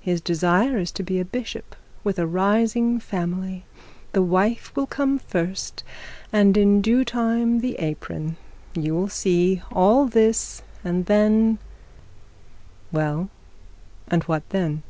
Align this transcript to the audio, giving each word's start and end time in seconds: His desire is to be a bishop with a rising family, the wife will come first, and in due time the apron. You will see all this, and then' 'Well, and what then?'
His 0.00 0.20
desire 0.20 0.78
is 0.80 0.90
to 0.90 1.04
be 1.04 1.20
a 1.20 1.24
bishop 1.24 1.76
with 2.02 2.18
a 2.18 2.26
rising 2.26 2.98
family, 2.98 3.66
the 4.10 4.20
wife 4.20 4.74
will 4.74 4.88
come 4.88 5.16
first, 5.20 5.84
and 6.32 6.56
in 6.56 6.80
due 6.82 7.04
time 7.04 7.60
the 7.60 7.76
apron. 7.76 8.36
You 8.74 8.96
will 8.96 9.08
see 9.08 9.62
all 9.70 10.06
this, 10.06 10.62
and 10.82 11.06
then' 11.06 11.60
'Well, 12.90 13.30
and 14.08 14.24
what 14.24 14.42
then?' 14.48 14.82